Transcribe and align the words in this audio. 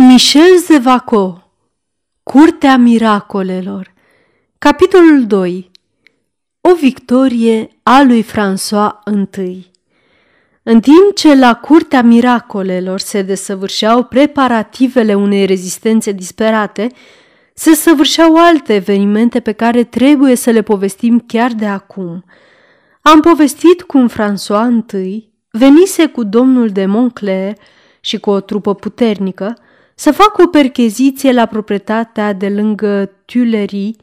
Michel 0.00 0.58
Zevaco 0.58 1.52
Curtea 2.22 2.76
miracolelor 2.76 3.92
Capitolul 4.58 5.26
2 5.26 5.70
O 6.60 6.74
victorie 6.74 7.68
a 7.82 8.02
lui 8.02 8.24
François 8.24 8.90
I 9.36 9.70
În 10.62 10.80
timp 10.80 11.14
ce 11.14 11.34
la 11.34 11.54
Curtea 11.54 12.02
miracolelor 12.02 13.00
se 13.00 13.22
desăvârșeau 13.22 14.02
preparativele 14.02 15.14
unei 15.14 15.46
rezistențe 15.46 16.12
disperate, 16.12 16.88
se 17.54 17.74
săvârșeau 17.74 18.36
alte 18.36 18.74
evenimente 18.74 19.40
pe 19.40 19.52
care 19.52 19.84
trebuie 19.84 20.34
să 20.34 20.50
le 20.50 20.62
povestim 20.62 21.24
chiar 21.26 21.52
de 21.52 21.66
acum. 21.66 22.24
Am 23.02 23.20
povestit 23.20 23.82
cum 23.82 24.10
François 24.10 24.92
I 24.92 25.32
venise 25.50 26.06
cu 26.06 26.24
domnul 26.24 26.68
de 26.68 26.86
Montclair 26.86 27.52
și 28.00 28.18
cu 28.18 28.30
o 28.30 28.40
trupă 28.40 28.74
puternică, 28.74 29.56
să 30.00 30.12
facă 30.12 30.42
o 30.42 30.46
percheziție 30.46 31.32
la 31.32 31.46
proprietatea 31.46 32.32
de 32.32 32.48
lângă 32.48 33.10
Tuileries 33.24 33.94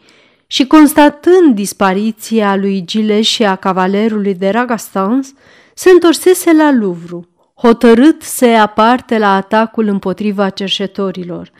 și 0.47 0.67
constatând 0.67 1.55
dispariția 1.55 2.55
lui 2.55 2.85
Gileș 2.85 3.27
și 3.27 3.43
a 3.43 3.55
cavalerului 3.55 4.33
de 4.33 4.49
Ragastans, 4.49 5.33
se 5.73 5.89
întorsese 5.89 6.53
la 6.53 6.71
Louvre, 6.71 7.27
hotărât 7.55 8.21
să 8.21 8.45
ia 8.45 8.65
parte 8.65 9.17
la 9.17 9.35
atacul 9.35 9.87
împotriva 9.87 10.49
cerșetorilor. 10.49 11.51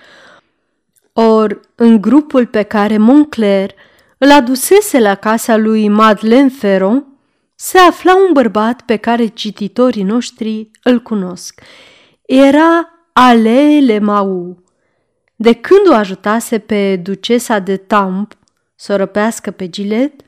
Or, 1.14 1.60
în 1.76 2.02
grupul 2.02 2.46
pe 2.46 2.62
care 2.64 2.98
Montclair 2.98 3.72
îl 4.18 4.32
adusese 4.32 5.00
la 5.00 5.16
casa 5.16 5.58
lui 5.58 5.88
Madeleine 5.88 6.50
Ferron, 6.50 7.06
se 7.56 7.78
afla 7.78 8.16
un 8.16 8.34
bărbat 8.34 8.82
pe 8.82 8.96
care 8.96 9.28
cititorii 9.28 10.04
noștri 10.04 10.70
îl 10.84 11.00
cunosc. 11.02 11.62
Era 12.26 12.90
Ale 13.18 14.00
Mau. 14.00 14.58
De 15.36 15.54
când 15.54 15.90
o 15.90 15.94
ajutase 15.94 16.60
pe 16.60 16.96
ducesa 16.96 17.60
de 17.60 17.78
Tamp 17.78 18.38
să 18.76 18.94
o 18.94 18.96
răpească 18.96 19.52
pe 19.52 19.70
Gilet, 19.70 20.22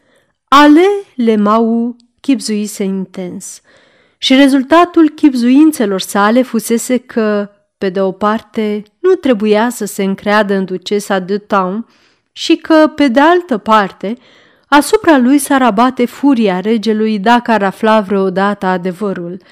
Ale 0.48 1.38
Mau 1.38 1.96
chipzuise 2.22 2.84
intens. 2.84 3.62
Și 4.18 4.36
rezultatul 4.36 5.10
chipzuințelor 5.10 6.02
sale 6.02 6.42
fusese 6.42 6.98
că, 6.98 7.50
pe 7.78 7.90
de 7.90 8.02
o 8.02 8.12
parte, 8.12 8.84
nu 9.00 9.14
trebuia 9.14 9.70
să 9.70 9.86
se 9.86 10.04
încreadă 10.04 10.54
în 10.54 10.66
ducesa 10.66 11.20
de 11.20 11.38
Tamp 11.38 11.90
și 12.32 12.56
că, 12.56 12.92
pe 12.96 13.08
de 13.08 13.20
altă 13.20 13.58
parte, 13.58 14.18
asupra 14.68 15.18
lui 15.18 15.38
s-ar 15.38 15.62
abate 15.62 16.06
furia 16.06 16.60
regelui 16.60 17.20
dacă 17.20 17.52
ar 17.52 17.64
afla 17.64 18.02
vreodată 18.02 18.66
adevărul– 18.66 19.38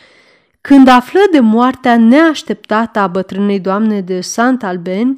când 0.68 0.88
află 0.88 1.20
de 1.32 1.40
moartea 1.40 1.98
neașteptată 1.98 3.00
a 3.00 3.08
bătrânei 3.08 3.60
doamne 3.60 4.02
de 4.02 4.22
Saint-Alben, 4.22 5.18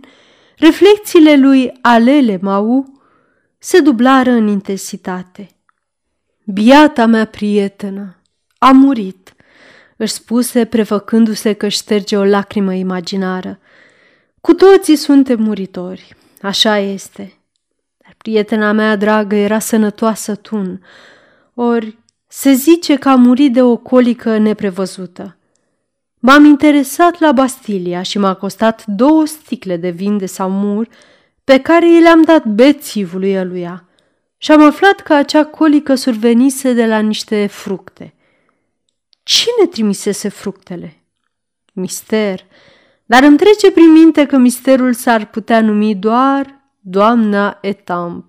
reflexiile 0.58 1.36
lui 1.36 1.72
Alele 1.82 2.40
Mau 2.42 3.02
se 3.58 3.80
dublară 3.80 4.30
în 4.30 4.48
intensitate. 4.48 5.50
Biata 6.46 7.06
mea 7.06 7.26
prietenă 7.26 8.16
a 8.58 8.72
murit, 8.72 9.36
își 9.98 10.14
spuse 10.14 10.66
prefăcându-se 10.66 11.54
că 11.54 11.66
își 11.66 11.78
șterge 11.78 12.18
o 12.18 12.24
lacrimă 12.24 12.74
imaginară. 12.74 13.60
Cu 14.42 14.54
toții 14.54 14.96
suntem 14.96 15.42
muritori, 15.42 16.16
așa 16.42 16.78
este. 16.78 17.34
Dar 17.98 18.16
prietena 18.18 18.72
mea 18.72 18.96
dragă 18.96 19.36
era 19.36 19.60
sănătoasă 19.60 20.36
tun, 20.36 20.82
ori 21.54 21.98
se 22.28 22.52
zice 22.52 22.96
că 22.96 23.10
a 23.10 23.16
murit 23.16 23.54
de 23.54 23.62
o 23.62 23.78
colică 23.78 24.38
neprevăzută. 24.38 25.37
M-am 26.20 26.46
interesat 26.46 27.20
la 27.20 27.32
Bastilia 27.32 28.02
și 28.02 28.18
m-a 28.18 28.34
costat 28.34 28.86
două 28.86 29.26
sticle 29.26 29.78
de 29.78 29.90
vin 29.90 30.18
de 30.18 30.26
saumur 30.26 30.88
pe 31.44 31.60
care 31.60 31.92
i 31.92 32.00
le-am 32.00 32.22
dat 32.22 32.46
bețivului 32.46 33.38
ăluia 33.38 33.88
și 34.38 34.52
am 34.52 34.62
aflat 34.62 35.00
că 35.00 35.14
acea 35.14 35.46
colică 35.46 35.96
survenise 35.96 36.74
de 36.74 36.86
la 36.86 37.00
niște 37.00 37.46
fructe. 37.46 38.14
Cine 39.24 39.68
trimisese 39.72 40.30
fructele? 40.30 41.02
Mister, 41.74 42.46
dar 43.06 43.24
îmi 43.24 43.38
trece 43.38 43.72
prin 43.72 43.92
minte 43.92 44.26
că 44.26 44.38
misterul 44.38 44.94
s-ar 44.94 45.26
putea 45.26 45.62
numi 45.62 45.96
doar 45.96 46.62
doamna 46.80 47.58
Etamp. 47.62 48.26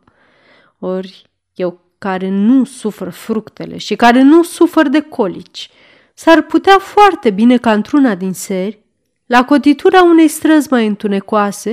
Ori 0.79 1.31
eu 1.55 1.81
care 1.99 2.29
nu 2.29 2.65
sufăr 2.65 3.11
fructele 3.11 3.77
și 3.77 3.97
care 3.97 4.23
nu 4.23 4.43
sufăr 4.43 4.89
de 4.89 5.01
colici– 5.01 5.71
S-ar 6.21 6.43
putea 6.43 6.79
foarte 6.79 7.31
bine 7.31 7.57
ca 7.59 7.73
într-una 7.73 8.15
din 8.15 8.33
seri, 8.33 8.79
la 9.27 9.45
cotitura 9.45 10.03
unei 10.03 10.29
străzi 10.29 10.69
mai 10.71 10.87
întunecoase, 10.87 11.73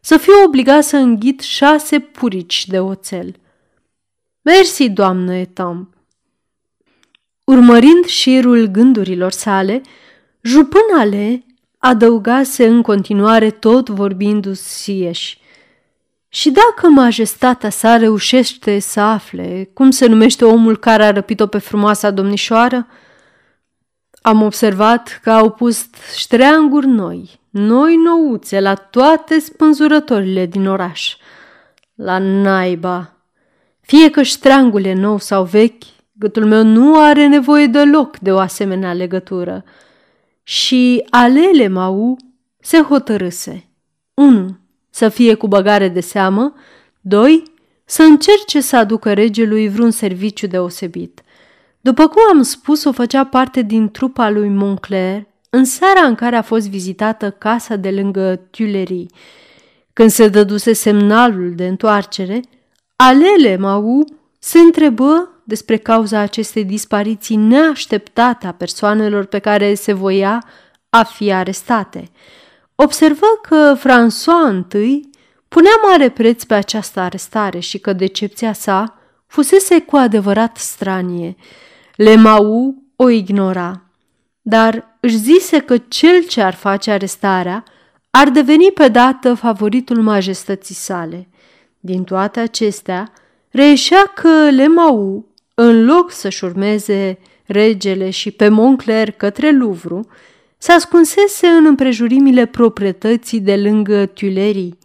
să 0.00 0.16
fiu 0.16 0.32
obligat 0.44 0.84
să 0.84 0.96
înghit 0.96 1.40
șase 1.40 1.98
purici 1.98 2.66
de 2.66 2.80
oțel. 2.80 3.34
Mersi, 4.42 4.88
doamnă 4.88 5.34
Etam. 5.34 5.94
Urmărind 7.44 8.04
șirul 8.04 8.66
gândurilor 8.66 9.30
sale, 9.32 9.80
jupânale 10.42 11.44
adăugase 11.78 12.66
în 12.66 12.82
continuare 12.82 13.50
tot 13.50 13.88
vorbindu-se 13.88 14.68
sieși. 14.68 15.38
Și 16.28 16.50
dacă 16.50 16.88
majestatea 16.88 17.70
sa 17.70 17.96
reușește 17.96 18.78
să 18.78 19.00
afle 19.00 19.70
cum 19.74 19.90
se 19.90 20.06
numește 20.06 20.44
omul 20.44 20.78
care 20.78 21.04
a 21.04 21.10
răpit-o 21.10 21.46
pe 21.46 21.58
frumoasa 21.58 22.10
domnișoară, 22.10 22.86
am 24.22 24.42
observat 24.42 25.20
că 25.22 25.30
au 25.30 25.50
pus 25.50 25.86
ștreanguri 26.16 26.86
noi, 26.86 27.40
noi 27.50 27.96
nouțe 27.96 28.60
la 28.60 28.74
toate 28.74 29.38
spânzurătorile 29.38 30.46
din 30.46 30.66
oraș. 30.66 31.16
La 31.94 32.18
naiba! 32.18 33.16
Fie 33.80 34.10
că 34.10 34.22
ștreangul 34.22 34.84
e 34.84 34.92
nou 34.92 35.18
sau 35.18 35.44
vechi, 35.44 35.82
gâtul 36.12 36.44
meu 36.44 36.64
nu 36.64 36.98
are 36.98 37.26
nevoie 37.26 37.66
deloc 37.66 38.18
de 38.18 38.32
o 38.32 38.38
asemenea 38.38 38.92
legătură. 38.92 39.64
Și 40.42 41.06
alele 41.10 41.68
mau 41.68 42.16
se 42.60 42.80
hotărâse. 42.80 43.68
1. 44.14 44.58
Să 44.90 45.08
fie 45.08 45.34
cu 45.34 45.48
băgare 45.48 45.88
de 45.88 46.00
seamă. 46.00 46.54
2. 47.00 47.42
Să 47.84 48.02
încerce 48.02 48.60
să 48.60 48.76
aducă 48.76 49.12
regelui 49.12 49.68
vreun 49.68 49.90
serviciu 49.90 50.46
deosebit– 50.46 51.21
după 51.82 52.08
cum 52.08 52.22
am 52.30 52.42
spus, 52.42 52.84
o 52.84 52.92
făcea 52.92 53.24
parte 53.24 53.62
din 53.62 53.90
trupa 53.90 54.30
lui 54.30 54.48
Moncler 54.48 55.26
în 55.50 55.64
seara 55.64 56.06
în 56.06 56.14
care 56.14 56.36
a 56.36 56.42
fost 56.42 56.68
vizitată 56.68 57.30
casa 57.30 57.76
de 57.76 57.90
lângă 57.90 58.40
Tuileries. 58.50 59.10
Când 59.92 60.10
se 60.10 60.28
dăduse 60.28 60.72
semnalul 60.72 61.52
de 61.54 61.66
întoarcere, 61.66 62.40
Alele 62.96 63.56
Mau 63.56 64.04
se 64.38 64.58
întrebă 64.58 65.28
despre 65.44 65.76
cauza 65.76 66.18
acestei 66.18 66.64
dispariții 66.64 67.36
neașteptate 67.36 68.46
a 68.46 68.52
persoanelor 68.52 69.24
pe 69.24 69.38
care 69.38 69.74
se 69.74 69.92
voia 69.92 70.44
a 70.90 71.02
fi 71.02 71.32
arestate. 71.32 72.10
Observă 72.74 73.26
că 73.42 73.76
François 73.78 74.72
I 74.74 75.10
punea 75.48 75.80
mare 75.88 76.08
preț 76.08 76.42
pe 76.42 76.54
această 76.54 77.00
arestare 77.00 77.58
și 77.58 77.78
că 77.78 77.92
decepția 77.92 78.52
sa 78.52 78.98
fusese 79.26 79.80
cu 79.80 79.96
adevărat 79.96 80.56
stranie. 80.56 81.36
Lemau 81.96 82.74
o 82.96 83.08
ignora, 83.08 83.82
dar 84.42 84.96
își 85.00 85.16
zise 85.16 85.58
că 85.58 85.78
cel 85.78 86.22
ce 86.22 86.42
ar 86.42 86.54
face 86.54 86.90
arestarea 86.90 87.64
ar 88.10 88.28
deveni 88.28 88.70
pe 88.74 88.88
dată 88.88 89.34
favoritul 89.34 90.02
majestății 90.02 90.74
sale. 90.74 91.28
Din 91.80 92.04
toate 92.04 92.40
acestea, 92.40 93.12
reieșea 93.50 94.02
că 94.14 94.50
Lemau, 94.50 95.26
în 95.54 95.84
loc 95.84 96.10
să-și 96.10 96.44
urmeze 96.44 97.18
regele 97.46 98.10
și 98.10 98.30
pe 98.30 98.48
Moncler 98.48 99.10
către 99.10 99.50
Louvre, 99.50 100.00
se 100.58 100.72
ascunsese 100.72 101.46
în 101.46 101.66
împrejurimile 101.66 102.46
proprietății 102.46 103.40
de 103.40 103.56
lângă 103.56 104.06
Tuilerii. 104.06 104.78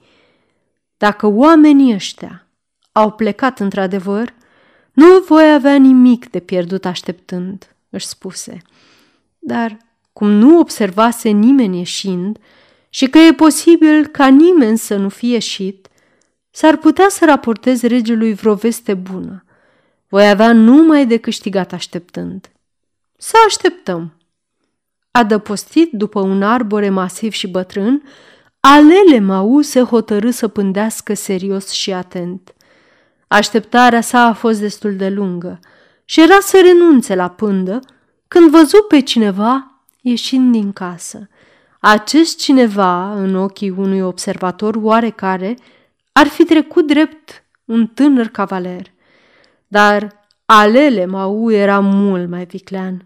Dacă 0.97 1.27
oamenii 1.27 1.93
ăștia 1.93 2.47
au 2.91 3.11
plecat 3.11 3.59
într-adevăr, 3.59 4.33
nu 4.97 5.23
voi 5.27 5.53
avea 5.53 5.75
nimic 5.75 6.29
de 6.29 6.39
pierdut 6.39 6.85
așteptând, 6.85 7.75
își 7.89 8.05
spuse. 8.05 8.61
Dar, 9.39 9.77
cum 10.13 10.29
nu 10.29 10.59
observase 10.59 11.29
nimeni 11.29 11.77
ieșind 11.77 12.37
și 12.89 13.07
că 13.07 13.17
e 13.17 13.33
posibil 13.33 14.07
ca 14.07 14.27
nimeni 14.27 14.77
să 14.77 14.95
nu 14.95 15.09
fie 15.09 15.33
ieșit, 15.33 15.87
s-ar 16.49 16.77
putea 16.77 17.05
să 17.09 17.25
raportez 17.25 17.81
regelui 17.81 18.33
vreo 18.33 18.53
veste 18.53 18.93
bună. 18.93 19.43
Voi 20.07 20.29
avea 20.29 20.53
numai 20.53 21.05
de 21.05 21.17
câștigat 21.17 21.73
așteptând. 21.73 22.51
Să 23.17 23.35
așteptăm. 23.47 24.13
Adăpostit 25.11 25.91
după 25.91 26.19
un 26.19 26.43
arbore 26.43 26.89
masiv 26.89 27.31
și 27.31 27.47
bătrân, 27.47 28.03
Alele 28.59 29.19
Mau 29.19 29.61
se 29.61 29.81
hotărâ 29.81 30.31
să 30.31 30.47
pândească 30.47 31.13
serios 31.13 31.69
și 31.69 31.93
atent. 31.93 32.51
Așteptarea 33.27 34.01
sa 34.01 34.19
a 34.19 34.33
fost 34.33 34.59
destul 34.59 34.95
de 34.95 35.09
lungă 35.09 35.59
și 36.05 36.21
era 36.21 36.39
să 36.39 36.61
renunțe 36.63 37.15
la 37.15 37.29
pândă 37.29 37.79
când 38.27 38.49
văzu 38.49 38.85
pe 38.87 38.99
cineva 38.99 39.81
ieșind 40.01 40.51
din 40.51 40.73
casă. 40.73 41.29
Acest 41.79 42.39
cineva, 42.39 43.13
în 43.13 43.35
ochii 43.35 43.69
unui 43.69 44.01
observator 44.01 44.75
oarecare, 44.75 45.57
ar 46.11 46.27
fi 46.27 46.43
trecut 46.43 46.87
drept 46.87 47.43
un 47.65 47.87
tânăr 47.87 48.27
cavaler. 48.27 48.91
Dar 49.67 50.25
alele 50.45 51.05
Mau 51.05 51.51
era 51.51 51.79
mult 51.79 52.29
mai 52.29 52.45
viclean. 52.45 53.05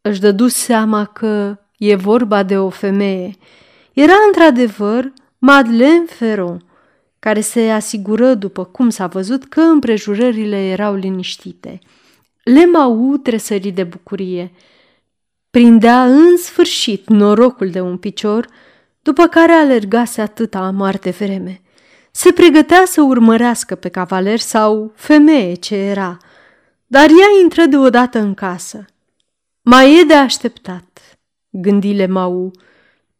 Își 0.00 0.20
dădu 0.20 0.48
seama 0.48 1.04
că 1.04 1.58
e 1.78 1.94
vorba 1.94 2.42
de 2.42 2.58
o 2.58 2.68
femeie. 2.68 3.34
Era 3.92 4.14
într-adevăr 4.26 5.12
Madeleine 5.38 6.04
Ferron, 6.06 6.64
care 7.18 7.40
se 7.40 7.70
asigură, 7.70 8.34
după 8.34 8.64
cum 8.64 8.90
s-a 8.90 9.06
văzut, 9.06 9.44
că 9.44 9.60
împrejurările 9.60 10.56
erau 10.56 10.94
liniștite. 10.94 11.78
Lemau 12.42 13.16
tresări 13.16 13.70
de 13.70 13.84
bucurie. 13.84 14.52
Prindea 15.50 16.04
în 16.04 16.36
sfârșit 16.36 17.08
norocul 17.08 17.70
de 17.70 17.80
un 17.80 17.96
picior, 17.96 18.48
după 19.02 19.26
care 19.26 19.52
alergase 19.52 20.20
atâta 20.20 20.70
marte 20.70 21.10
vreme. 21.10 21.60
Se 22.10 22.32
pregătea 22.32 22.82
să 22.86 23.02
urmărească 23.02 23.74
pe 23.74 23.88
cavaler 23.88 24.38
sau 24.38 24.92
femeie 24.94 25.54
ce 25.54 25.74
era, 25.74 26.16
dar 26.86 27.08
ea 27.08 27.40
intră 27.42 27.64
deodată 27.64 28.18
în 28.18 28.34
casă. 28.34 28.84
Mai 29.62 30.00
e 30.00 30.04
de 30.04 30.14
așteptat, 30.14 31.18
gândile 31.50 32.06
Mau. 32.06 32.50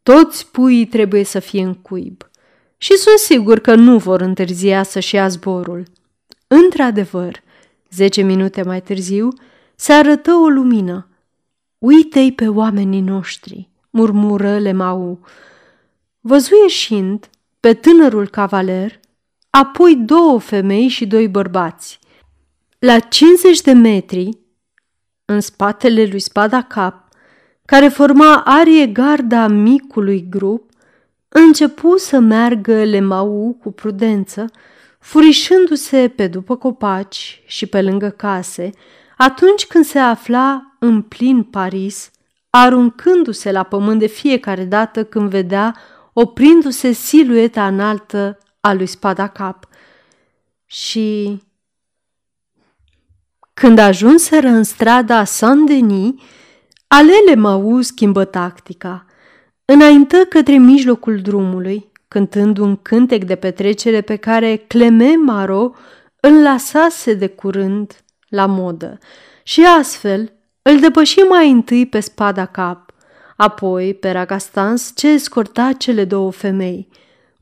Toți 0.03 0.51
puii 0.51 0.85
trebuie 0.85 1.23
să 1.23 1.39
fie 1.39 1.63
în 1.63 1.73
cuib 1.73 2.28
și 2.81 2.97
sunt 2.97 3.17
sigur 3.17 3.59
că 3.59 3.75
nu 3.75 3.97
vor 3.97 4.21
întârzia 4.21 4.83
să-și 4.83 5.15
ia 5.15 5.27
zborul. 5.27 5.83
Într-adevăr, 6.47 7.41
zece 7.91 8.21
minute 8.21 8.63
mai 8.63 8.81
târziu, 8.81 9.27
se 9.75 9.93
arătă 9.93 10.33
o 10.33 10.47
lumină. 10.47 11.07
Uite-i 11.77 12.31
pe 12.31 12.47
oamenii 12.47 13.01
noștri, 13.01 13.69
murmură 13.89 14.57
Lemau. 14.57 15.19
Văzu 16.19 16.55
ieșind 16.61 17.29
pe 17.59 17.73
tânărul 17.73 18.27
cavaler, 18.27 18.99
apoi 19.49 19.95
două 19.95 20.39
femei 20.39 20.87
și 20.87 21.07
doi 21.07 21.27
bărbați. 21.27 21.99
La 22.79 22.99
50 22.99 23.61
de 23.61 23.71
metri, 23.71 24.37
în 25.25 25.39
spatele 25.39 26.05
lui 26.05 26.19
Spada 26.19 26.61
Cap, 26.61 27.07
care 27.65 27.87
forma 27.87 28.41
arie 28.45 28.87
garda 28.87 29.47
micului 29.47 30.27
grup, 30.29 30.68
începu 31.29 31.97
să 31.97 32.19
meargă 32.19 32.83
lemau 32.83 33.57
cu 33.61 33.71
prudență, 33.71 34.45
furișându-se 34.99 36.13
pe 36.15 36.27
după 36.27 36.55
copaci 36.55 37.41
și 37.45 37.65
pe 37.65 37.81
lângă 37.81 38.09
case, 38.09 38.69
atunci 39.17 39.65
când 39.65 39.85
se 39.85 39.99
afla 39.99 40.75
în 40.79 41.01
plin 41.01 41.43
Paris, 41.43 42.11
aruncându-se 42.49 43.51
la 43.51 43.63
pământ 43.63 43.99
de 43.99 44.07
fiecare 44.07 44.63
dată 44.63 45.03
când 45.03 45.29
vedea 45.29 45.75
oprindu-se 46.13 46.91
silueta 46.91 47.67
înaltă 47.67 48.37
a 48.59 48.73
lui 48.73 48.85
Spada 48.85 49.27
Cap. 49.27 49.67
Și 50.65 51.41
când 53.53 53.79
ajunseră 53.79 54.47
în 54.47 54.63
strada 54.63 55.23
Saint-Denis, 55.23 56.13
alele 56.87 57.35
Mau 57.35 57.81
schimbă 57.81 58.25
tactica– 58.25 59.03
Înaintă 59.71 60.17
către 60.17 60.57
mijlocul 60.57 61.19
drumului, 61.21 61.91
cântând 62.07 62.57
un 62.57 62.75
cântec 62.75 63.23
de 63.23 63.35
petrecere 63.35 64.01
pe 64.01 64.15
care 64.15 64.55
Clement 64.55 65.23
Maro 65.23 65.71
îl 66.19 66.41
lasase 66.41 67.13
de 67.13 67.27
curând 67.27 68.03
la 68.29 68.45
modă 68.45 68.97
și 69.43 69.65
astfel 69.65 70.33
îl 70.61 70.79
depăși 70.79 71.19
mai 71.19 71.51
întâi 71.51 71.85
pe 71.85 71.99
spada 71.99 72.45
cap, 72.45 72.93
apoi 73.37 73.93
pe 73.93 74.11
Ragastans 74.11 74.91
ce 74.95 75.07
escorta 75.07 75.71
cele 75.77 76.05
două 76.05 76.31
femei. 76.31 76.87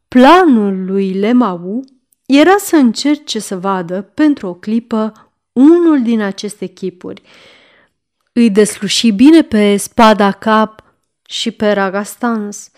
Planul 0.08 0.86
lui 0.86 1.14
Lemau 1.14 1.84
era 2.26 2.56
să 2.58 2.76
încerce 2.76 3.40
să 3.40 3.58
vadă 3.58 4.02
pentru 4.14 4.48
o 4.48 4.54
clipă 4.54 5.32
unul 5.54 6.02
din 6.02 6.22
aceste 6.22 6.66
chipuri. 6.66 7.22
Îi 8.34 8.50
desluși 8.50 9.12
bine 9.12 9.42
pe 9.42 9.78
spada 9.78 10.32
cap 10.32 10.82
și 11.28 11.52
pe 11.52 11.72
Ragastans, 11.72 12.72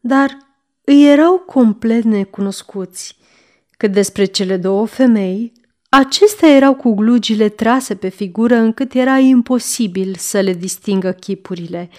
dar 0.00 0.36
îi 0.84 1.10
erau 1.10 1.38
complet 1.38 2.04
necunoscuți. 2.04 3.16
Cât 3.70 3.92
despre 3.92 4.24
cele 4.24 4.56
două 4.56 4.86
femei, 4.86 5.52
acestea 5.88 6.48
erau 6.48 6.74
cu 6.74 6.94
glugile 6.94 7.48
trase 7.48 7.94
pe 7.94 8.08
figură 8.08 8.54
încât 8.56 8.94
era 8.94 9.18
imposibil 9.18 10.14
să 10.18 10.40
le 10.40 10.52
distingă 10.52 11.12
chipurile. 11.12 11.90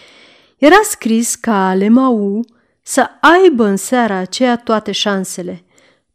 Era 0.58 0.80
scris 0.84 1.36
ca 1.36 1.70
Alemau 1.70 2.46
să 2.82 3.10
aibă 3.22 3.66
în 3.66 3.76
seara 3.76 4.16
aceea 4.16 4.58
toate 4.58 4.92
șansele. 4.92 5.64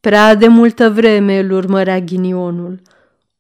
Prea 0.01 0.35
de 0.35 0.47
multă 0.47 0.91
vreme 0.91 1.39
îl 1.39 1.51
urmărea 1.51 2.01
ghinionul. 2.01 2.81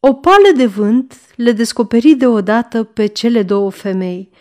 O 0.00 0.12
pală 0.12 0.53
de 0.56 0.67
vânt 0.67 1.15
le 1.37 1.53
descoperi 1.53 2.15
deodată 2.15 2.83
pe 2.83 3.06
cele 3.06 3.43
două 3.43 3.71
femei– 3.71 4.31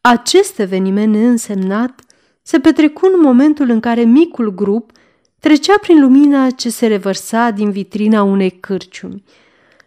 acest 0.00 0.58
eveniment 0.58 1.12
neînsemnat 1.12 2.00
se 2.42 2.60
petrecu 2.60 3.06
în 3.06 3.20
momentul 3.20 3.68
în 3.70 3.80
care 3.80 4.02
micul 4.02 4.54
grup 4.54 4.92
trecea 5.40 5.74
prin 5.80 6.00
lumina 6.00 6.50
ce 6.50 6.70
se 6.70 6.86
revărsa 6.86 7.50
din 7.50 7.70
vitrina 7.70 8.22
unei 8.22 8.50
cârciumi. 8.50 9.22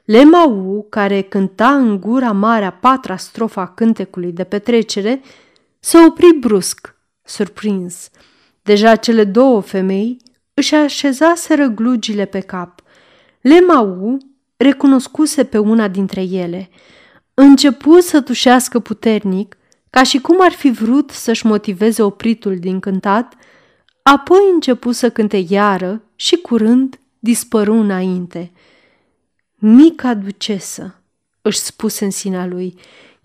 Lemau, 0.06 0.86
care 0.89 1.21
cânta 1.21 1.75
în 1.75 2.00
gura 2.00 2.31
mare 2.31 2.65
a 2.65 2.71
patra 2.71 3.18
strofa 3.18 3.62
a 3.62 3.68
cântecului 3.68 4.31
de 4.31 4.44
petrecere, 4.44 5.21
se 5.80 5.98
opri 5.98 6.33
brusc, 6.39 6.95
surprins. 7.24 8.10
Deja 8.62 8.95
cele 8.95 9.24
două 9.24 9.62
femei 9.62 10.18
își 10.54 10.75
așezaseră 10.75 11.68
glugile 11.68 12.25
pe 12.25 12.39
cap. 12.39 12.81
Lemau 13.42 14.18
recunoscuse 14.57 15.44
pe 15.44 15.57
una 15.57 15.88
dintre 15.88 16.21
ele. 16.21 16.69
Începu 17.33 18.00
să 18.00 18.21
tușească 18.21 18.80
puternic 18.80 19.57
ca 19.93 20.03
și 20.03 20.19
cum 20.19 20.41
ar 20.41 20.51
fi 20.51 20.71
vrut 20.71 21.09
să-și 21.09 21.45
motiveze 21.45 22.01
opritul 22.01 22.59
din 22.59 22.79
cântat, 22.79 23.33
apoi 24.01 24.39
începu 24.53 24.91
să 24.91 25.09
cânte 25.09 25.45
iară 25.47 26.01
și 26.15 26.35
curând 26.35 26.99
dispăru 27.19 27.73
înainte. 27.73 28.51
Mica 29.55 30.13
ducesă, 30.13 30.95
își 31.41 31.57
spuse 31.57 32.05
în 32.05 32.11
sinea 32.11 32.45
lui, 32.45 32.79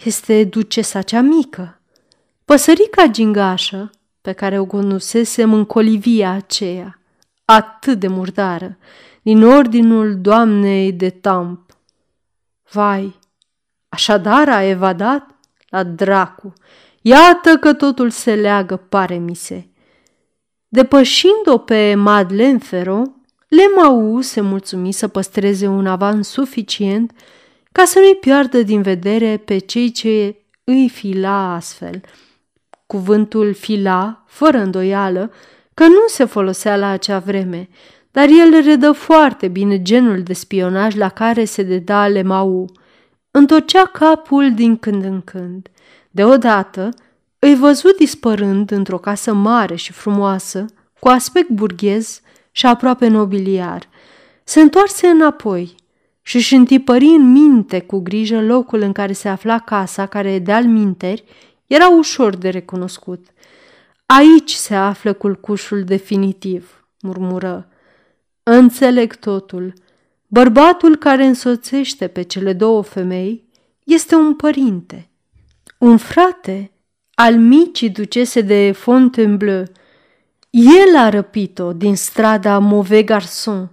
este 0.05 0.45
ducesa 0.45 1.03
cea 1.03 1.21
mică. 1.21 1.81
Păsărica 2.45 3.07
gingașă, 3.07 3.91
pe 4.21 4.33
care 4.33 4.59
o 4.59 4.65
conusesem 4.65 5.53
în 5.53 5.65
colivia 5.65 6.31
aceea, 6.31 7.01
atât 7.45 7.99
de 7.99 8.09
murdară, 8.09 8.79
din 9.23 9.43
ordinul 9.43 10.21
doamnei 10.21 10.93
de 10.93 11.11
tamp. 11.11 11.77
Vai, 12.71 13.19
așadar 13.89 14.49
a 14.49 14.63
evadat? 14.63 15.38
La 15.69 15.83
dracu! 15.83 16.53
Iată 17.01 17.57
că 17.61 17.73
totul 17.73 18.11
se 18.11 18.35
leagă, 18.35 18.77
pare 18.77 19.17
mi 19.17 19.35
se. 19.35 19.69
Depășind-o 20.69 21.59
pe 21.59 21.95
Madeleine 21.95 22.59
Ferro, 22.59 23.03
Lemau 23.49 24.21
se 24.21 24.41
mulțumi 24.41 24.93
să 24.93 25.09
păstreze 25.09 25.67
un 25.67 25.87
avans 25.87 26.29
suficient 26.29 27.13
ca 27.73 27.85
să 27.85 27.99
nu-i 27.99 28.17
piardă 28.17 28.63
din 28.63 28.83
vedere 28.83 29.37
pe 29.37 29.59
cei 29.59 29.91
ce 29.91 30.37
îi 30.65 30.89
fila 30.89 31.55
astfel. 31.55 32.01
Cuvântul 32.87 33.55
fila, 33.55 34.25
fără 34.27 34.59
îndoială, 34.59 35.33
că 35.75 35.87
nu 35.87 36.07
se 36.07 36.25
folosea 36.25 36.77
la 36.77 36.89
acea 36.89 37.19
vreme, 37.19 37.69
dar 38.11 38.29
el 38.29 38.63
redă 38.65 38.93
foarte 38.93 39.49
bine 39.49 39.83
genul 39.83 40.23
de 40.23 40.33
spionaj 40.33 40.95
la 40.95 41.09
care 41.09 41.45
se 41.45 41.63
deda 41.63 42.09
Lemau. 42.09 42.71
Întorcea 43.31 43.85
capul 43.87 44.55
din 44.55 44.77
când 44.77 45.05
în 45.05 45.21
când. 45.21 45.69
Deodată 46.11 46.89
îi 47.39 47.55
văzut 47.55 47.97
dispărând 47.97 48.71
într-o 48.71 48.99
casă 48.99 49.33
mare 49.33 49.75
și 49.75 49.93
frumoasă, 49.93 50.67
cu 51.01 51.09
aspect 51.09 51.49
burghez 51.49 52.21
și 52.51 52.67
aproape 52.67 53.09
nobiliar. 53.09 53.89
Se 54.45 54.61
întoarse 54.61 55.07
înapoi 55.07 55.75
și 56.23 56.37
își 56.37 56.55
întipări 56.55 57.05
în 57.05 57.33
minte 57.33 57.81
cu 57.81 57.99
grijă 57.99 58.41
locul 58.41 58.81
în 58.81 58.93
care 58.93 59.13
se 59.13 59.29
afla 59.29 59.59
casa, 59.59 60.07
care, 60.07 60.39
de-al 60.39 60.65
minteri, 60.65 61.25
era 61.67 61.89
ușor 61.89 62.37
de 62.37 62.49
recunoscut. 62.49 63.27
Aici 64.07 64.53
se 64.53 64.75
află 64.75 65.13
culcușul 65.13 65.85
definitiv, 65.85 66.87
murmură. 67.01 67.69
Înțeleg 68.43 69.15
totul. 69.15 69.73
Bărbatul 70.31 70.97
care 70.97 71.25
însoțește 71.25 72.09
pe 72.09 72.23
cele 72.23 72.53
două 72.53 72.83
femei 72.83 73.49
este 73.85 74.15
un 74.15 74.35
părinte, 74.35 75.11
un 75.79 75.97
frate 75.97 76.71
al 77.15 77.39
micii 77.39 77.91
ducese 77.91 78.41
de 78.41 78.73
Fontainebleau. 78.73 79.65
El 80.51 80.97
a 80.97 81.09
răpit-o 81.09 81.73
din 81.73 81.97
strada 81.97 82.59
Mauvais 82.59 83.05
Garçon, 83.05 83.69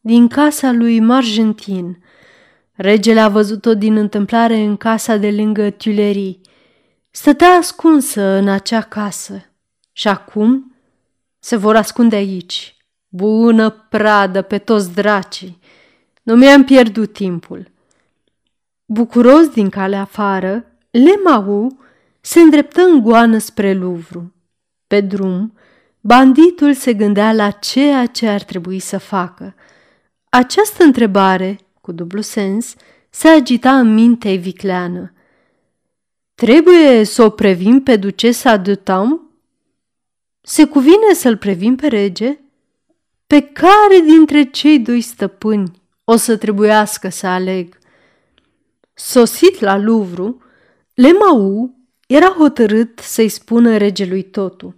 din 0.00 0.28
casa 0.28 0.72
lui 0.72 1.00
Margentin. 1.00 2.02
Regele 2.72 3.20
a 3.20 3.28
văzut-o 3.28 3.74
din 3.74 3.96
întâmplare 3.96 4.56
în 4.56 4.76
casa 4.76 5.16
de 5.16 5.30
lângă 5.30 5.70
Tuileries. 5.70 6.36
Stătea 7.10 7.48
ascunsă 7.48 8.22
în 8.22 8.48
acea 8.48 8.80
casă, 8.80 9.44
Și 9.92 10.08
acum 10.08 10.76
se 11.38 11.56
vor 11.56 11.76
ascunde 11.76 12.16
aici. 12.16 12.76
Bună 13.08 13.70
pradă 13.70 14.42
pe 14.42 14.58
toți 14.58 14.94
dracii! 14.94 15.58
Nu 16.26 16.34
mi-am 16.34 16.64
pierdut 16.64 17.12
timpul. 17.12 17.70
Bucuros 18.84 19.48
din 19.48 19.68
calea 19.68 20.00
afară, 20.00 20.64
Lemau 20.90 21.78
se 22.20 22.40
îndreptă 22.40 22.80
în 22.80 23.02
goană 23.02 23.38
spre 23.38 23.72
Luvru. 23.72 24.34
Pe 24.86 25.00
drum, 25.00 25.52
banditul 26.00 26.74
se 26.74 26.94
gândea 26.94 27.32
la 27.32 27.50
ceea 27.50 28.06
ce 28.06 28.28
ar 28.28 28.42
trebui 28.42 28.78
să 28.78 28.98
facă. 28.98 29.54
Această 30.28 30.84
întrebare, 30.84 31.58
cu 31.80 31.92
dublu 31.92 32.20
sens, 32.20 32.74
se 33.10 33.28
agita 33.28 33.78
în 33.78 33.94
mintea 33.94 34.36
vicleană. 34.36 35.12
Trebuie 36.34 37.04
să 37.04 37.22
o 37.22 37.30
previm 37.30 37.82
pe 37.82 37.96
ducesa 37.96 38.56
de 38.56 38.74
Tam? 38.74 39.30
Se 40.40 40.64
cuvine 40.64 41.12
să-l 41.14 41.36
previm 41.36 41.76
pe 41.76 41.86
rege? 41.86 42.38
Pe 43.26 43.40
care 43.40 44.00
dintre 44.04 44.42
cei 44.42 44.78
doi 44.78 45.00
stăpâni 45.00 45.84
o 46.08 46.16
să 46.16 46.36
trebuiască 46.36 47.08
să 47.08 47.26
aleg? 47.26 47.78
Sosit 48.94 49.60
la 49.60 49.76
Luvru, 49.76 50.42
Lemau 50.94 51.74
era 52.06 52.26
hotărât 52.26 52.98
să-i 52.98 53.28
spună 53.28 53.76
regelui 53.76 54.22
totul. 54.22 54.74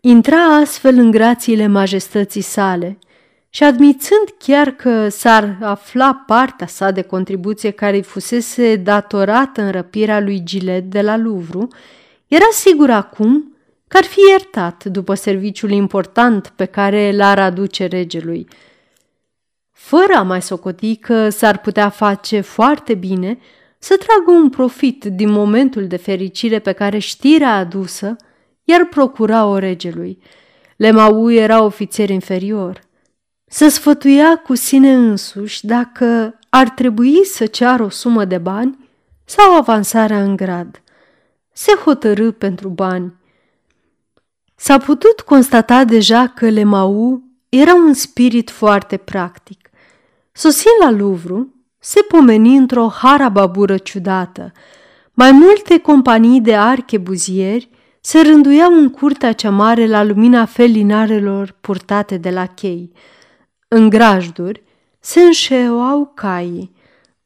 Intra 0.00 0.44
astfel 0.44 0.98
în 0.98 1.10
grațiile 1.10 1.66
majestății 1.66 2.40
sale 2.40 2.98
și 3.48 3.62
admițând 3.62 4.28
chiar 4.38 4.70
că 4.70 5.08
s-ar 5.08 5.58
afla 5.60 6.24
partea 6.26 6.66
sa 6.66 6.90
de 6.90 7.02
contribuție 7.02 7.70
care 7.70 7.96
îi 7.96 8.02
fusese 8.02 8.76
datorată 8.76 9.62
în 9.62 9.70
răpirea 9.70 10.20
lui 10.20 10.40
Gilet 10.44 10.90
de 10.90 11.00
la 11.00 11.16
Luvru, 11.16 11.68
era 12.26 12.48
sigur 12.52 12.90
acum 12.90 13.56
că 13.88 13.96
ar 13.96 14.04
fi 14.04 14.20
iertat 14.30 14.84
după 14.84 15.14
serviciul 15.14 15.70
important 15.70 16.52
pe 16.56 16.64
care 16.64 17.12
l-ar 17.16 17.38
aduce 17.38 17.86
regelui. 17.86 18.48
Fără 19.76 20.12
a 20.14 20.22
mai 20.22 20.42
socoti 20.42 20.96
că 20.96 21.28
s-ar 21.28 21.58
putea 21.58 21.88
face 21.88 22.40
foarte 22.40 22.94
bine 22.94 23.38
să 23.78 23.96
tragă 23.96 24.30
un 24.30 24.50
profit 24.50 25.04
din 25.04 25.30
momentul 25.30 25.86
de 25.86 25.96
fericire 25.96 26.58
pe 26.58 26.72
care 26.72 26.98
știrea 26.98 27.54
adusă 27.54 28.16
iar 28.64 28.84
procura-o 28.84 29.58
regelui. 29.58 30.18
Lemau 30.76 31.30
era 31.30 31.62
ofițer 31.62 32.10
inferior. 32.10 32.80
Să 33.46 33.68
sfătuia 33.68 34.36
cu 34.36 34.54
sine 34.54 34.94
însuși 34.94 35.66
dacă 35.66 36.38
ar 36.48 36.68
trebui 36.68 37.24
să 37.24 37.46
ceară 37.46 37.82
o 37.82 37.88
sumă 37.88 38.24
de 38.24 38.38
bani 38.38 38.88
sau 39.24 39.56
avansarea 39.56 40.22
în 40.22 40.36
grad. 40.36 40.82
Se 41.52 41.72
hotărâ 41.84 42.32
pentru 42.32 42.68
bani. 42.68 43.14
S-a 44.54 44.78
putut 44.78 45.20
constata 45.20 45.84
deja 45.84 46.26
că 46.26 46.48
Lemau 46.48 47.25
era 47.48 47.74
un 47.74 47.92
spirit 47.92 48.50
foarte 48.50 48.96
practic. 48.96 49.70
Sosind 50.32 50.74
la 50.80 50.90
Luvru, 50.90 51.54
se 51.78 52.00
pomeni 52.00 52.56
într-o 52.56 52.88
harababură 52.88 53.76
ciudată. 53.76 54.52
Mai 55.12 55.30
multe 55.32 55.78
companii 55.78 56.40
de 56.40 56.56
archebuzieri 56.56 57.70
se 58.00 58.20
rânduiau 58.20 58.72
în 58.72 58.90
curtea 58.90 59.32
cea 59.32 59.50
mare 59.50 59.86
la 59.86 60.02
lumina 60.02 60.44
felinarelor 60.44 61.56
purtate 61.60 62.16
de 62.16 62.30
la 62.30 62.46
chei. 62.46 62.92
În 63.68 63.88
grajduri 63.88 64.62
se 65.00 65.20
înșeau 65.20 66.12
caii. 66.14 66.74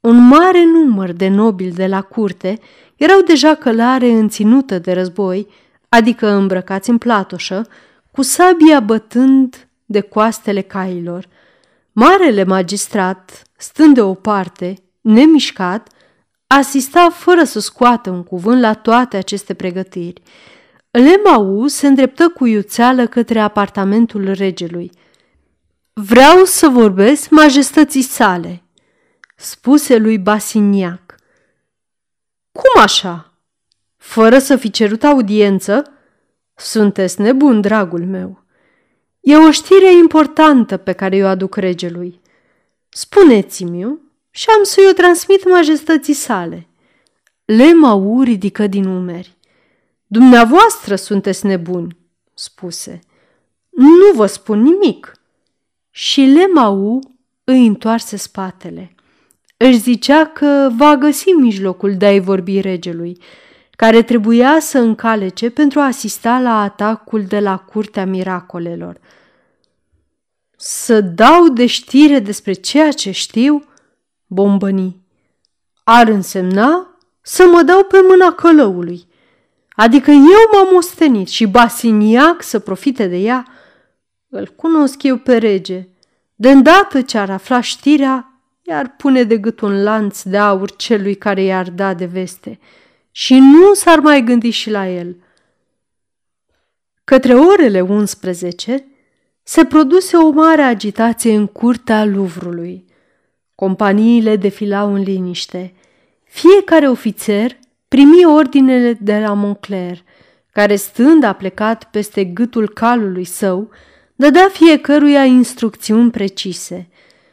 Un 0.01 0.27
mare 0.27 0.65
număr 0.65 1.13
de 1.13 1.29
nobili 1.29 1.73
de 1.73 1.87
la 1.87 2.03
curte 2.03 2.59
erau 2.97 3.21
deja 3.21 3.55
călare 3.55 4.11
înținută 4.11 4.79
de 4.79 4.93
război, 4.93 5.47
adică 5.89 6.29
îmbrăcați 6.29 6.91
în 6.91 6.99
platoșă, 6.99 7.67
cu 8.11 8.23
sabia 8.23 8.81
bătând 8.81 9.69
de 9.91 10.01
coastele 10.01 10.61
cailor. 10.61 11.29
Marele 11.93 12.45
magistrat, 12.45 13.43
stând 13.57 13.95
de 13.95 14.03
o 14.03 14.15
parte, 14.15 14.75
nemișcat, 15.01 15.89
asista 16.47 17.11
fără 17.11 17.45
să 17.45 17.61
scoată 17.61 18.11
un 18.11 18.23
cuvânt 18.23 18.61
la 18.61 18.75
toate 18.75 19.17
aceste 19.17 19.55
pregătiri. 19.55 20.23
Lemau 20.91 21.67
se 21.67 21.87
îndreptă 21.87 22.29
cu 22.29 22.47
iuțeală 22.47 23.07
către 23.07 23.41
apartamentul 23.41 24.33
regelui. 24.33 24.91
Vreau 25.93 26.45
să 26.45 26.69
vorbesc 26.69 27.31
majestății 27.31 28.03
sale, 28.03 28.63
spuse 29.37 29.97
lui 29.97 30.19
Basiniac. 30.19 31.15
Cum 32.53 32.83
așa? 32.83 33.33
Fără 33.97 34.39
să 34.39 34.57
fi 34.57 34.71
cerut 34.71 35.05
audiență? 35.05 35.93
Sunteți 36.55 37.21
nebun, 37.21 37.61
dragul 37.61 38.07
meu. 38.07 38.40
E 39.21 39.37
o 39.37 39.51
știre 39.51 39.93
importantă 39.93 40.77
pe 40.77 40.93
care 40.93 41.23
o 41.23 41.27
aduc 41.27 41.57
regelui. 41.57 42.21
Spuneți-mi-o 42.89 43.91
și 44.31 44.47
am 44.57 44.63
să-i 44.63 44.87
o 44.91 44.93
transmit 44.93 45.49
majestății 45.49 46.15
sale. 46.15 46.69
Lemau 47.45 48.23
ridică 48.23 48.67
din 48.67 48.85
umeri. 48.85 49.37
Dumneavoastră 50.07 50.97
sunteți 50.97 51.47
nebuni, 51.47 51.97
spuse. 52.35 53.01
Nu 53.71 54.13
vă 54.15 54.27
spun 54.27 54.63
nimic. 54.63 55.13
Și 55.91 56.21
Lemau 56.21 57.01
îi 57.45 57.67
întoarse 57.67 58.17
spatele. 58.17 58.95
Își 59.57 59.79
zicea 59.79 60.27
că 60.27 60.71
va 60.77 60.97
găsi 60.97 61.31
mijlocul 61.31 61.97
de 61.97 62.07
a-i 62.07 62.21
vorbi 62.21 62.61
regelui, 62.61 63.23
care 63.81 64.03
trebuia 64.03 64.59
să 64.61 64.79
încalece 64.79 65.51
pentru 65.51 65.81
a 65.81 65.85
asista 65.85 66.39
la 66.39 66.63
atacul 66.63 67.25
de 67.25 67.39
la 67.39 67.57
curtea 67.59 68.07
miracolelor. 68.07 69.01
Să 70.57 71.01
dau 71.01 71.49
de 71.49 71.67
știre 71.67 72.19
despre 72.19 72.53
ceea 72.53 72.91
ce 72.91 73.11
știu? 73.11 73.65
Bombăni. 74.27 75.01
Ar 75.85 76.09
însemna 76.09 76.99
să 77.21 77.47
mă 77.53 77.63
dau 77.63 77.85
pe 77.85 77.99
mâna 78.09 78.33
călăului. 78.33 79.07
Adică 79.71 80.11
eu 80.11 80.51
m-am 80.53 80.77
ostenit 80.77 81.29
și 81.29 81.47
Basiniac 81.47 82.43
să 82.43 82.59
profite 82.59 83.07
de 83.07 83.17
ea? 83.17 83.47
Îl 84.29 84.53
cunosc 84.57 85.03
eu 85.03 85.17
pe 85.17 85.37
rege. 85.37 85.89
De 86.35 86.51
îndată 86.51 87.01
ce 87.03 87.19
ar 87.19 87.31
afla 87.31 87.61
știrea, 87.61 88.41
iar 88.63 88.95
pune 88.97 89.23
de 89.23 89.37
gât 89.37 89.61
un 89.61 89.83
lanț 89.83 90.23
de 90.23 90.39
aur 90.39 90.77
celui 90.77 91.15
care 91.15 91.43
i-ar 91.43 91.71
da 91.71 91.95
de 91.95 92.05
veste 92.05 92.59
și 93.11 93.39
nu 93.39 93.75
s-ar 93.75 93.99
mai 93.99 94.23
gândi 94.23 94.51
și 94.51 94.71
la 94.71 94.89
el. 94.89 95.17
Către 97.05 97.35
orele 97.35 97.81
11 97.81 98.85
se 99.43 99.65
produse 99.65 100.17
o 100.17 100.31
mare 100.31 100.63
agitație 100.63 101.35
în 101.35 101.47
curtea 101.47 102.05
Luvrului. 102.05 102.85
Companiile 103.55 104.37
defilau 104.37 104.95
în 104.95 105.03
liniște. 105.03 105.75
Fiecare 106.25 106.89
ofițer 106.89 107.59
primi 107.89 108.25
ordinele 108.25 108.93
de 108.93 109.19
la 109.19 109.33
Moncler, 109.33 110.03
care 110.53 110.77
stând 110.77 111.23
a 111.23 111.33
plecat 111.33 111.85
peste 111.85 112.25
gâtul 112.25 112.69
calului 112.69 113.25
său, 113.25 113.71
dădea 114.15 114.49
fiecăruia 114.53 115.25
instrucțiuni 115.25 116.11
precise. 116.11 116.89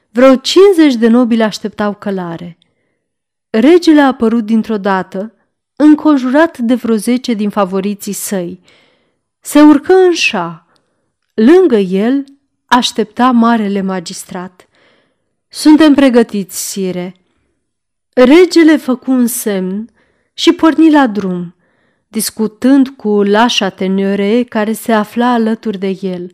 Vreo 0.09 0.35
50 0.35 0.95
de 0.95 1.07
nobili 1.07 1.43
așteptau 1.43 1.93
călare. 1.93 2.57
Regele 3.49 4.01
a 4.01 4.07
apărut 4.07 4.45
dintr-o 4.45 4.77
dată, 4.77 5.33
înconjurat 5.77 6.57
de 6.57 6.75
vreo 6.75 6.95
zece 6.95 7.33
din 7.33 7.49
favoriții 7.49 8.13
săi. 8.13 8.59
Se 9.39 9.61
urcă 9.61 9.93
în 9.93 10.13
șa. 10.13 10.67
Lângă 11.33 11.75
el 11.77 12.23
aștepta 12.65 13.31
marele 13.31 13.81
magistrat. 13.81 14.67
Suntem 15.47 15.93
pregătiți, 15.93 16.69
sire. 16.69 17.15
Regele 18.13 18.77
făcu 18.77 19.11
un 19.11 19.27
semn 19.27 19.89
și 20.33 20.51
porni 20.51 20.91
la 20.91 21.07
drum, 21.07 21.55
discutând 22.07 22.87
cu 22.87 23.23
lașa 23.23 23.69
tenere 23.69 24.43
care 24.43 24.73
se 24.73 24.93
afla 24.93 25.33
alături 25.33 25.77
de 25.77 25.97
el. 26.01 26.31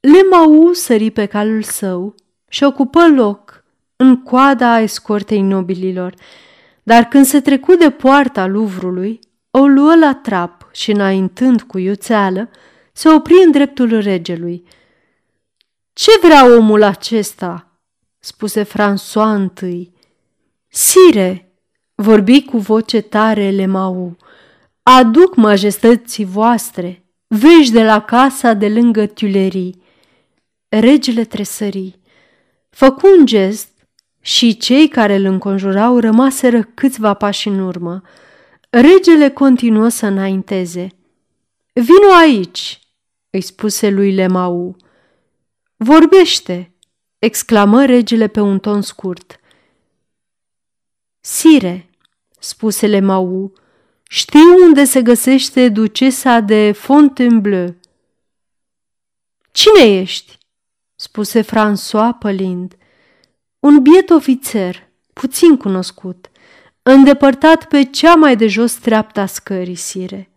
Lemau 0.00 0.72
sări 0.72 1.10
pe 1.10 1.26
calul 1.26 1.62
său 1.62 2.14
și 2.48 2.64
ocupă 2.64 3.08
loc 3.08 3.64
în 3.96 4.22
coada 4.22 4.80
escortei 4.80 5.40
nobililor, 5.40 6.14
dar 6.86 7.04
când 7.04 7.26
se 7.26 7.40
trecu 7.40 7.74
de 7.74 7.90
poarta 7.90 8.46
Luvrului, 8.46 9.18
o 9.50 9.66
luă 9.66 9.94
la 9.96 10.14
trap 10.14 10.68
și, 10.72 10.90
înaintând 10.90 11.62
cu 11.62 11.78
iuțeală, 11.78 12.50
se 12.92 13.08
opri 13.08 13.34
în 13.44 13.50
dreptul 13.50 14.00
regelui. 14.00 14.64
Ce 15.92 16.10
vrea 16.22 16.56
omul 16.56 16.82
acesta?" 16.82 17.80
spuse 18.18 18.64
François 18.64 19.34
întâi. 19.34 19.92
Sire, 20.68 21.52
Vorbi 21.94 22.42
cu 22.42 22.58
voce 22.58 23.00
tare 23.00 23.50
Lemau. 23.50 24.16
Aduc 24.82 25.36
majestății 25.36 26.24
voastre, 26.24 27.04
vești 27.26 27.72
de 27.72 27.84
la 27.84 28.00
casa 28.00 28.52
de 28.52 28.68
lângă 28.68 29.06
Tuilerii. 29.06 29.82
Regele 30.68 31.24
tresări. 31.24 31.98
Făcu 32.70 33.06
un 33.18 33.26
gest 33.26 33.75
și 34.26 34.56
cei 34.56 34.88
care 34.88 35.14
îl 35.14 35.24
înconjurau 35.24 35.98
rămaseră 35.98 36.62
câțiva 36.62 37.14
pași 37.14 37.48
în 37.48 37.58
urmă. 37.58 38.02
Regele 38.70 39.30
continuă 39.30 39.88
să 39.88 40.06
înainteze. 40.06 40.88
Vino 41.72 42.12
aici, 42.20 42.80
îi 43.30 43.40
spuse 43.40 43.90
lui 43.90 44.14
Lemau. 44.14 44.76
Vorbește, 45.76 46.74
exclamă 47.18 47.84
regele 47.84 48.26
pe 48.26 48.40
un 48.40 48.58
ton 48.58 48.82
scurt. 48.82 49.40
Sire, 51.20 51.90
spuse 52.38 52.86
Lemau, 52.86 53.52
știu 54.08 54.64
unde 54.64 54.84
se 54.84 55.02
găsește 55.02 55.68
ducesa 55.68 56.40
de 56.40 56.72
Fontainebleau. 56.72 57.74
Cine 59.52 59.98
ești? 60.00 60.38
spuse 60.94 61.42
François 61.42 62.18
pălind. 62.18 62.76
Un 63.66 63.82
biet 63.82 64.10
ofițer, 64.10 64.88
puțin 65.12 65.56
cunoscut, 65.56 66.30
îndepărtat 66.82 67.64
pe 67.64 67.84
cea 67.84 68.14
mai 68.14 68.36
de 68.36 68.46
jos 68.46 68.74
treapta 68.74 69.26
scării, 69.26 69.74
sire. 69.74 70.30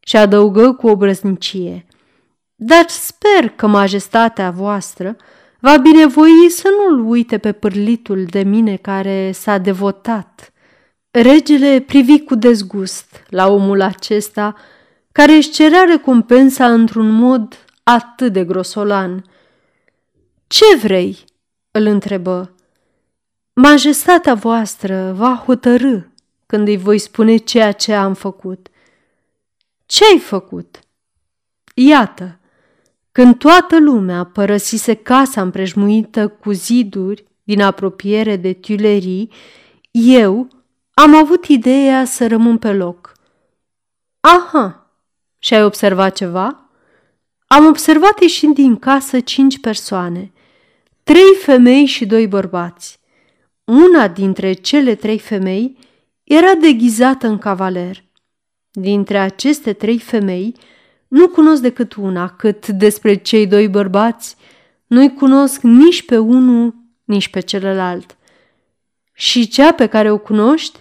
Și 0.00 0.16
adăugă 0.16 0.72
cu 0.72 0.88
obrăznicie. 0.88 1.86
Dar 2.54 2.88
sper 2.88 3.48
că 3.48 3.66
majestatea 3.66 4.50
voastră 4.50 5.16
va 5.60 5.76
binevoi 5.76 6.50
să 6.50 6.68
nu-l 6.68 7.08
uite 7.08 7.38
pe 7.38 7.52
pârlitul 7.52 8.24
de 8.24 8.42
mine 8.42 8.76
care 8.76 9.32
s-a 9.32 9.58
devotat. 9.58 10.52
Regele 11.10 11.80
privi 11.80 12.20
cu 12.20 12.34
dezgust 12.34 13.24
la 13.28 13.48
omul 13.48 13.80
acesta 13.80 14.54
care 15.12 15.32
își 15.32 15.50
cerea 15.50 15.82
recompensa 15.82 16.72
într-un 16.72 17.10
mod 17.10 17.64
atât 17.82 18.32
de 18.32 18.44
grosolan. 18.44 19.24
Ce 20.46 20.76
vrei?" 20.82 21.24
îl 21.70 21.86
întrebă. 21.86 22.54
Majestatea 23.62 24.34
voastră 24.34 25.12
va 25.16 25.42
hotărâ 25.46 25.98
când 26.46 26.68
îi 26.68 26.76
voi 26.76 26.98
spune 26.98 27.36
ceea 27.36 27.72
ce 27.72 27.94
am 27.94 28.14
făcut. 28.14 28.68
Ce 29.86 30.04
ai 30.12 30.18
făcut? 30.18 30.78
Iată, 31.74 32.38
când 33.12 33.38
toată 33.38 33.80
lumea 33.80 34.24
părăsise 34.24 34.94
casa 34.94 35.40
împrejmuită 35.40 36.28
cu 36.28 36.52
ziduri 36.52 37.24
din 37.42 37.62
apropiere 37.62 38.36
de 38.36 38.52
Tuilerii, 38.52 39.32
eu 39.90 40.48
am 40.94 41.14
avut 41.14 41.44
ideea 41.44 42.04
să 42.04 42.26
rămân 42.26 42.58
pe 42.58 42.72
loc. 42.72 43.12
Aha, 44.20 44.90
și 45.38 45.54
ai 45.54 45.64
observat 45.64 46.16
ceva? 46.16 46.68
Am 47.46 47.66
observat 47.66 48.20
ieșind 48.20 48.54
din 48.54 48.76
casă 48.76 49.20
cinci 49.20 49.60
persoane, 49.60 50.32
trei 51.02 51.34
femei 51.42 51.84
și 51.84 52.06
doi 52.06 52.26
bărbați. 52.26 52.99
Una 53.70 54.08
dintre 54.08 54.52
cele 54.52 54.94
trei 54.94 55.18
femei 55.18 55.76
era 56.24 56.54
deghizată 56.54 57.26
în 57.26 57.38
cavaler. 57.38 58.04
Dintre 58.70 59.18
aceste 59.18 59.72
trei 59.72 59.98
femei, 59.98 60.54
nu 61.08 61.28
cunosc 61.28 61.62
decât 61.62 61.94
una, 61.94 62.28
cât 62.28 62.68
despre 62.68 63.14
cei 63.14 63.46
doi 63.46 63.68
bărbați, 63.68 64.36
nu-i 64.86 65.14
cunosc 65.14 65.60
nici 65.62 66.02
pe 66.02 66.18
unul, 66.18 66.74
nici 67.04 67.28
pe 67.28 67.40
celălalt. 67.40 68.16
Și 69.12 69.48
cea 69.48 69.72
pe 69.72 69.86
care 69.86 70.10
o 70.10 70.18
cunoști? 70.18 70.78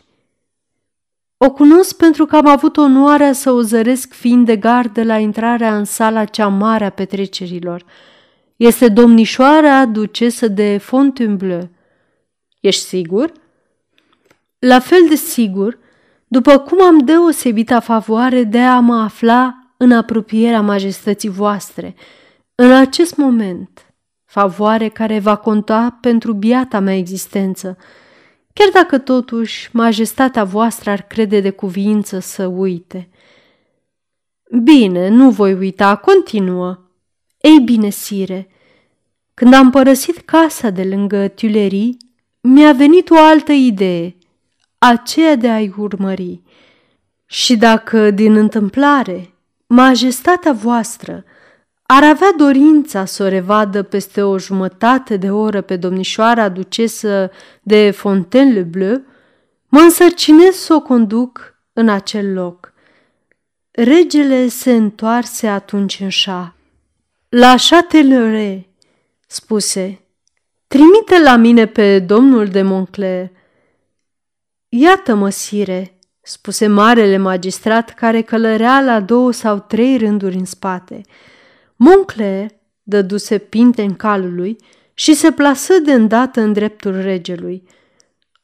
O 1.38 1.52
cunosc 1.52 1.98
pentru 1.98 2.26
că 2.26 2.36
am 2.36 2.48
avut 2.48 2.78
onoarea 2.78 3.34
să 3.34 3.52
o 3.52 3.62
zăresc 3.62 4.14
fiind 4.14 4.46
de 4.46 4.56
gardă 4.56 5.04
la 5.04 5.18
intrarea 5.18 5.78
în 5.78 5.84
sala 5.84 6.26
cea 6.26 6.48
mare 6.48 6.86
a 6.86 6.90
petrecerilor. 6.90 7.86
Este 8.56 8.88
domnișoara 8.88 9.86
ducesă 9.86 10.48
de 10.48 10.78
Fontainebleau. 10.78 11.70
Ești 12.60 12.82
sigur? 12.82 13.32
La 14.60 14.80
fel 14.80 15.06
de 15.10 15.16
sigur, 15.16 15.80
după 16.28 16.58
cum 16.58 16.82
am 16.82 16.98
deosebită 16.98 17.80
favoare 17.80 18.44
de 18.44 18.60
a 18.60 18.80
mă 18.80 18.96
afla 18.96 19.74
în 19.78 19.92
apropierea 19.92 20.62
majestății 20.62 21.30
voastre, 21.30 21.96
în 22.56 22.72
acest 22.72 23.16
moment, 23.16 23.94
favoare 24.26 24.90
care 24.90 25.20
va 25.20 25.36
conta 25.36 25.98
pentru 26.02 26.34
biata 26.34 26.80
mea 26.80 26.96
existență, 26.96 27.78
chiar 28.54 28.70
dacă 28.74 28.98
totuși 28.98 29.70
majestatea 29.72 30.44
voastră 30.44 30.90
ar 30.90 31.02
crede 31.02 31.40
de 31.40 31.50
cuvință 31.50 32.20
să 32.20 32.46
uite. 32.46 33.10
Bine, 34.64 35.08
nu 35.08 35.30
voi 35.30 35.54
uita, 35.54 35.96
continuă. 35.96 36.80
Ei 37.38 37.60
bine, 37.60 37.90
sire, 37.90 38.48
când 39.34 39.54
am 39.54 39.70
părăsit 39.70 40.18
casa 40.18 40.70
de 40.70 40.84
lângă 40.84 41.28
Tuilerii, 41.28 41.98
mi-a 42.42 42.72
venit 42.72 43.10
o 43.10 43.18
altă 43.18 43.52
idee, 43.52 44.16
aceea 44.78 45.36
de 45.36 45.50
a-i 45.50 45.74
urmări. 45.78 46.42
Și 47.26 47.58
dacă, 47.58 48.12
din 48.12 48.36
întâmplare, 48.36 49.34
majestatea 49.68 50.54
voastră 50.54 51.24
ar 51.92 52.04
avea 52.04 52.32
dorința 52.38 53.06
să 53.06 53.24
o 53.24 53.28
revadă 53.28 53.84
peste 53.84 54.22
o 54.22 54.38
jumătate 54.38 55.18
de 55.18 55.32
oră 55.32 55.62
pe 55.62 55.76
domnișoara 55.76 56.50
ducesă 56.50 57.32
de 57.62 57.92
Fontaine-le-Bleu, 57.92 59.02
mă 59.68 59.80
însărcinez 59.80 60.56
să 60.56 60.74
o 60.74 60.82
conduc 60.82 61.56
în 61.74 61.90
acel 61.90 62.34
loc. 62.34 62.74
Regele 63.72 64.48
se 64.48 64.72
întoarse 64.72 65.48
atunci 65.48 66.00
în 66.00 66.10
șa. 66.10 66.56
La 67.30 67.56
Châtelleret, 67.70 68.66
spuse, 69.28 70.02
trimite 70.70 71.22
la 71.24 71.36
mine 71.36 71.66
pe 71.66 72.00
domnul 72.00 72.48
de 72.48 72.62
Moncler. 72.62 73.32
Iată-mă, 74.70 75.30
sire, 75.30 76.00
spuse 76.22 76.68
marele 76.68 77.18
magistrat 77.18 77.94
care 77.94 78.22
călărea 78.22 78.82
la 78.82 79.00
două 79.00 79.32
sau 79.32 79.60
trei 79.60 79.98
rânduri 79.98 80.36
în 80.36 80.46
spate. 80.46 81.02
Moncler 81.76 82.52
dăduse 82.84 83.38
pinte 83.38 83.82
în 83.82 83.96
calului 83.96 84.58
și 84.94 85.14
se 85.14 85.32
plasă 85.32 85.80
de 85.80 85.94
îndată 85.94 86.42
în 86.42 86.54
dreptul 86.54 87.02
regelui. 87.02 87.64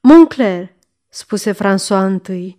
Moncler, 0.01 0.75
spuse 1.09 1.53
François 1.53 2.27
I, 2.29 2.55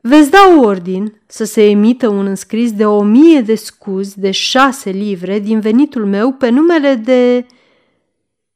veți 0.00 0.30
da 0.30 0.58
ordin 0.60 1.20
să 1.26 1.44
se 1.44 1.64
emită 1.64 2.08
un 2.08 2.26
înscris 2.26 2.72
de 2.72 2.86
o 2.86 3.02
mie 3.02 3.40
de 3.40 3.54
scuzi 3.54 4.20
de 4.20 4.30
șase 4.30 4.90
livre 4.90 5.38
din 5.38 5.60
venitul 5.60 6.06
meu 6.06 6.32
pe 6.32 6.48
numele 6.48 6.94
de... 6.94 7.46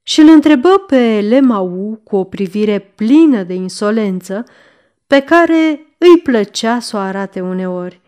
Și 0.02 0.20
îl 0.20 0.28
întrebă 0.28 0.84
pe 0.86 1.20
Lemau 1.28 2.00
cu 2.04 2.16
o 2.16 2.24
privire 2.24 2.78
plină 2.78 3.42
de 3.42 3.54
insolență 3.54 4.44
pe 5.06 5.20
care 5.20 5.86
îi 5.98 6.20
plăcea 6.22 6.80
să 6.80 6.96
o 6.96 7.00
arate 7.00 7.40
uneori. 7.40 8.00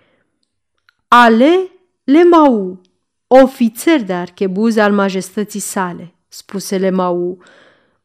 Ale 1.09 1.70
Lemau, 2.04 2.80
ofițer 3.26 4.02
de 4.02 4.12
archebuz 4.12 4.76
al 4.76 4.92
majestății 4.92 5.61
sale, 5.61 6.14
spuse 6.28 6.78
Lemau. 6.78 7.42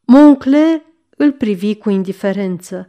Moncle 0.01 0.83
îl 1.17 1.31
privi 1.31 1.75
cu 1.75 1.89
indiferență. 1.89 2.87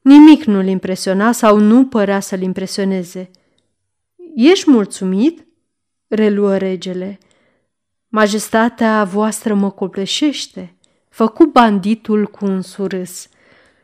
Nimic 0.00 0.44
nu-l 0.44 0.66
impresiona 0.66 1.32
sau 1.32 1.58
nu 1.58 1.86
părea 1.86 2.20
să-l 2.20 2.40
impresioneze. 2.40 3.30
Ești 4.34 4.70
mulțumit?" 4.70 5.46
reluă 6.08 6.56
regele. 6.56 7.18
Majestatea 8.14 9.04
voastră 9.04 9.54
mă 9.54 9.70
copleșește, 9.70 10.74
făcu 11.08 11.44
banditul 11.44 12.26
cu 12.26 12.44
un 12.44 12.62
surâs. 12.62 13.28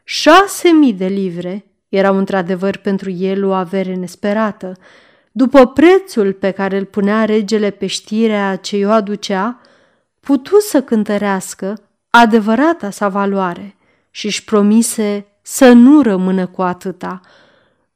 Șase 0.05 0.69
mii 0.69 0.93
de 0.93 1.07
livre 1.07 1.65
erau 1.89 2.17
într-adevăr 2.17 2.77
pentru 2.77 3.11
el 3.11 3.45
o 3.45 3.53
avere 3.53 3.95
nesperată. 3.95 4.77
După 5.33 5.67
prețul 5.67 6.33
pe 6.33 6.51
care 6.51 6.77
îl 6.77 6.85
punea 6.85 7.25
regele 7.25 7.71
pe 7.71 7.87
știrea 7.87 8.57
ce 8.57 8.87
o 8.87 8.91
aducea, 8.91 9.61
putu 10.21 10.59
să 10.59 10.83
cântărească 10.83 11.83
adevărata 12.11 12.91
sa 12.91 13.09
valoare 13.09 13.77
și 14.11 14.27
își 14.27 14.45
promise 14.45 15.27
să 15.43 15.73
nu 15.73 16.03
rămână 16.03 16.47
cu 16.47 16.63
atâta. 16.63 17.21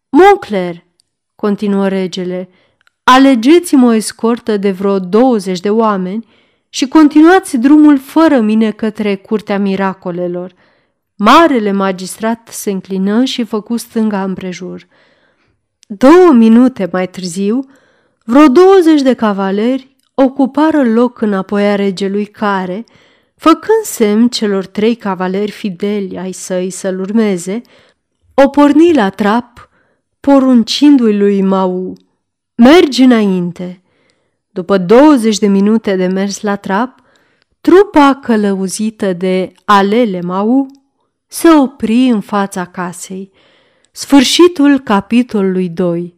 Moncler, 0.08 0.84
continuă 1.34 1.88
regele, 1.88 2.48
alegeți-mă 3.04 3.86
o 3.86 3.92
escortă 3.92 4.56
de 4.56 4.70
vreo 4.70 4.98
20 4.98 5.60
de 5.60 5.70
oameni 5.70 6.26
și 6.68 6.88
continuați 6.88 7.56
drumul 7.56 7.98
fără 7.98 8.40
mine 8.40 8.70
către 8.70 9.16
curtea 9.16 9.58
miracolelor. 9.58 10.52
Marele 11.16 11.72
magistrat 11.72 12.48
se 12.52 12.70
înclină 12.70 13.24
și 13.24 13.44
făcu 13.44 13.76
stânga 13.76 14.22
împrejur. 14.22 14.86
Două 15.86 16.32
minute 16.32 16.88
mai 16.92 17.08
târziu, 17.08 17.60
vreo 18.24 18.48
20 18.48 19.02
de 19.02 19.14
cavaleri 19.14 19.96
ocupară 20.14 20.82
loc 20.82 21.20
înapoi 21.20 21.70
a 21.70 21.74
regelui 21.74 22.26
care, 22.26 22.84
făcând 23.36 23.82
semn 23.84 24.28
celor 24.28 24.66
trei 24.66 24.94
cavaleri 24.94 25.50
fideli 25.50 26.18
ai 26.18 26.32
săi 26.32 26.70
să-l 26.70 27.00
urmeze, 27.00 27.62
o 28.34 28.48
porni 28.48 28.94
la 28.94 29.08
trap, 29.08 29.70
poruncindu-i 30.20 31.16
lui 31.16 31.42
Mau, 31.42 31.96
mergi 32.54 33.02
înainte. 33.02 33.82
După 34.50 34.78
20 34.78 35.38
de 35.38 35.46
minute 35.46 35.96
de 35.96 36.06
mers 36.06 36.40
la 36.40 36.56
trap, 36.56 37.00
trupa 37.60 38.18
călăuzită 38.22 39.12
de 39.12 39.52
alele 39.64 40.20
Mau 40.20 40.66
se 41.26 41.48
opri 41.48 42.08
în 42.08 42.20
fața 42.20 42.64
casei. 42.64 43.30
Sfârșitul 43.92 44.80
capitolului 44.80 45.68
2 45.68 46.16